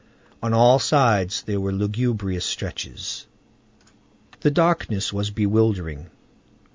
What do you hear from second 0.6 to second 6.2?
sides there were lugubrious stretches. The darkness was bewildering.